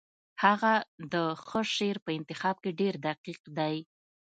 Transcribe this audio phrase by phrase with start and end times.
[0.43, 0.73] هغه
[1.13, 1.15] د
[1.47, 3.75] ښه شعر په انتخاب کې ډېر دقیق دی